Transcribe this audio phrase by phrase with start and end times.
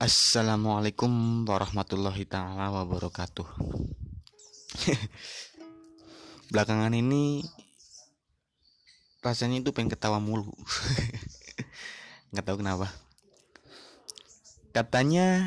[0.00, 3.44] Assalamualaikum warahmatullahi taala wabarakatuh.
[6.56, 7.44] Belakangan ini
[9.20, 10.56] rasanya itu pengen ketawa mulu.
[12.32, 12.88] Nggak tahu kenapa.
[14.72, 15.44] Katanya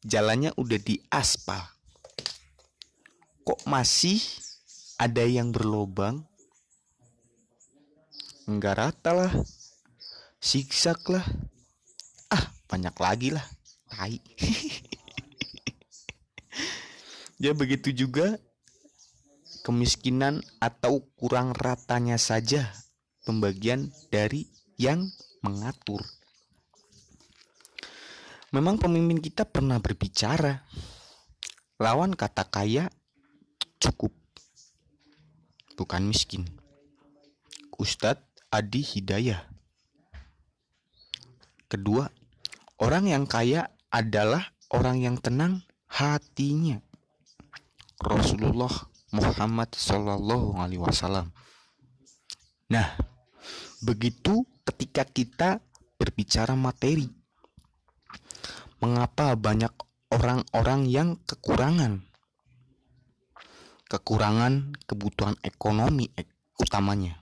[0.00, 1.60] jalannya udah di aspal.
[3.44, 4.16] Kok masih
[4.96, 6.24] ada yang berlobang?
[8.48, 9.32] Enggak rata lah.
[10.40, 11.51] Siksak lah
[12.72, 13.44] banyak lagi lah
[13.92, 14.16] tai.
[17.42, 18.38] Ya begitu juga
[19.66, 22.70] kemiskinan atau kurang ratanya saja
[23.26, 24.46] pembagian dari
[24.78, 25.10] yang
[25.42, 26.06] mengatur.
[28.54, 30.62] Memang pemimpin kita pernah berbicara
[31.82, 32.86] lawan kata kaya
[33.82, 34.14] cukup
[35.74, 36.46] bukan miskin.
[37.74, 38.22] Ustadz
[38.54, 39.42] Adi Hidayah.
[41.66, 42.06] Kedua
[42.82, 46.82] Orang yang kaya adalah orang yang tenang hatinya.
[48.02, 51.30] Rasulullah Muhammad Shallallahu Alaihi Wasallam.
[52.66, 52.98] Nah,
[53.86, 55.62] begitu ketika kita
[55.94, 57.06] berbicara materi,
[58.82, 59.70] mengapa banyak
[60.10, 62.02] orang-orang yang kekurangan,
[63.86, 66.10] kekurangan kebutuhan ekonomi
[66.58, 67.21] utamanya.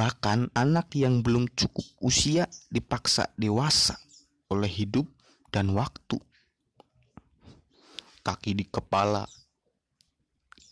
[0.00, 4.00] Bahkan anak yang belum cukup usia dipaksa dewasa
[4.48, 5.04] oleh hidup
[5.52, 6.16] dan waktu.
[8.24, 9.28] Kaki di kepala,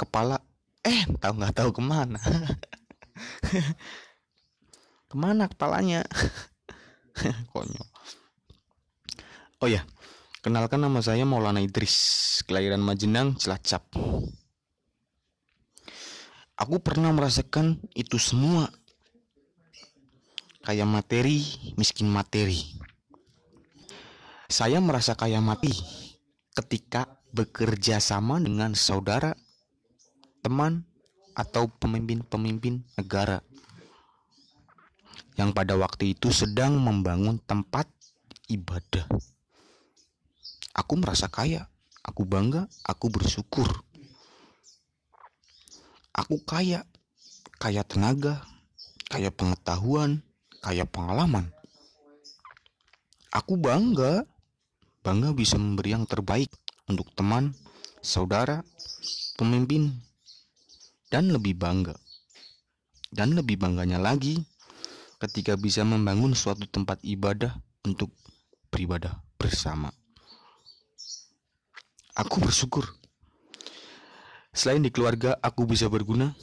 [0.00, 0.40] kepala,
[0.80, 2.16] eh tahu nggak tahu ke mana.
[5.12, 6.08] ke mana kepalanya?
[7.52, 7.88] Konyol.
[9.60, 9.84] Oh ya,
[10.40, 13.92] kenalkan nama saya Maulana Idris, kelahiran Majenang, Cilacap.
[16.56, 18.72] Aku pernah merasakan itu semua
[20.68, 21.40] kaya materi,
[21.80, 22.60] miskin materi.
[24.52, 25.72] Saya merasa kaya mati
[26.52, 29.32] ketika bekerja sama dengan saudara,
[30.44, 30.84] teman,
[31.32, 33.40] atau pemimpin-pemimpin negara
[35.40, 37.88] yang pada waktu itu sedang membangun tempat
[38.52, 39.08] ibadah.
[40.76, 41.64] Aku merasa kaya,
[42.04, 43.72] aku bangga, aku bersyukur.
[46.12, 46.84] Aku kaya,
[47.56, 48.44] kaya tenaga,
[49.08, 50.27] kaya pengetahuan,
[50.62, 51.48] kayak pengalaman.
[53.28, 54.24] Aku bangga,
[55.04, 56.48] bangga bisa memberi yang terbaik
[56.88, 57.52] untuk teman,
[58.00, 58.64] saudara,
[59.36, 59.92] pemimpin,
[61.12, 61.94] dan lebih bangga.
[63.08, 64.36] Dan lebih bangganya lagi
[65.18, 68.12] ketika bisa membangun suatu tempat ibadah untuk
[68.68, 69.88] beribadah bersama.
[72.18, 72.84] Aku bersyukur.
[74.52, 76.34] Selain di keluarga aku bisa berguna,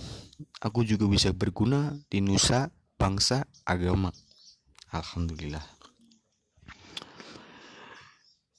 [0.64, 2.72] aku juga bisa berguna di nusa
[3.06, 4.10] bangsa, agama.
[4.90, 5.62] Alhamdulillah.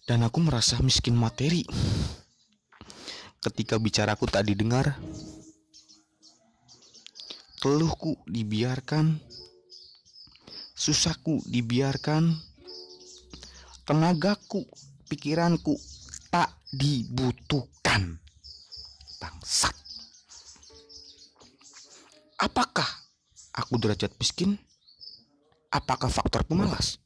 [0.07, 1.67] Dan aku merasa miskin materi.
[3.43, 4.95] Ketika bicaraku tak didengar,
[7.59, 9.19] keluhku dibiarkan,
[10.79, 12.31] susahku dibiarkan,
[13.83, 14.63] tenagaku,
[15.11, 15.75] pikiranku
[16.31, 18.23] tak dibutuhkan.
[19.19, 19.75] Bangsat.
[22.39, 22.96] Apakah
[23.57, 24.61] aku derajat miskin?
[25.73, 27.01] Apakah faktor pemalas?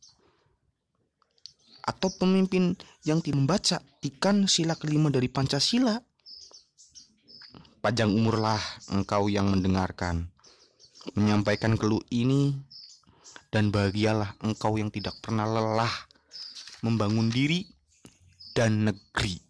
[1.81, 5.97] Atau pemimpin yang tidak membaca ikan sila kelima dari Pancasila?
[7.81, 8.61] Panjang umurlah
[8.93, 10.29] engkau yang mendengarkan,
[11.17, 12.53] menyampaikan keluh ini,
[13.49, 15.91] dan bahagialah engkau yang tidak pernah lelah
[16.85, 17.67] membangun diri
[18.53, 19.41] dan negeri.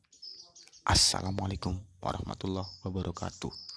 [0.86, 3.52] Assalamualaikum warahmatullahi wabarakatuh.